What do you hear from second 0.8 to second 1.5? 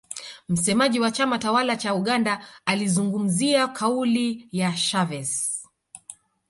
wa chama